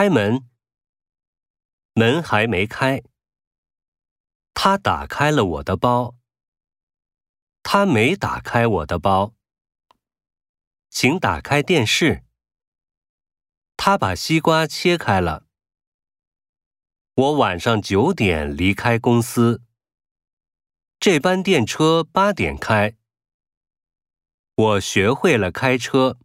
[0.00, 0.48] 开门。
[1.92, 3.02] 门还没开。
[4.54, 6.16] 他打开了我的包。
[7.62, 9.34] 他没打开我的包。
[10.88, 12.24] 请打开电视。
[13.76, 15.44] 他把西瓜切开了。
[17.12, 19.62] 我晚上九点离开公司。
[20.98, 22.96] 这班电车八点开。
[24.54, 26.18] 我学会了开车。